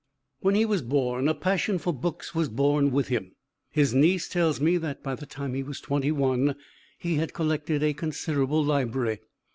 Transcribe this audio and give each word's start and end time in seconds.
When 0.39 0.55
he 0.55 0.65
was 0.65 0.81
born, 0.81 1.27
a 1.27 1.35
passion 1.35 1.77
for 1.77 1.93
books 1.93 2.33
was 2.33 2.49
born 2.49 2.89
with 2.89 3.09
him. 3.09 3.35
His 3.69 3.93
niece 3.93 4.27
tells 4.27 4.59
me 4.59 4.77
that 4.77 5.03
by 5.03 5.13
the 5.13 5.27
time 5.27 5.53
he 5.53 5.61
was 5.61 5.79
twenty 5.79 6.11
one 6.11 6.55
he 6.97 7.17
had 7.17 7.35
collected 7.35 7.83
a 7.83 7.93
considerable 7.93 8.63
library. 8.65 9.19